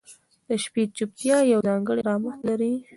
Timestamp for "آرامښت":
2.05-2.41